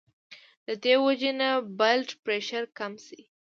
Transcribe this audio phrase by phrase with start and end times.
[0.67, 1.49] د دې وجې نه
[1.79, 3.19] بلډ پرېشر کم شي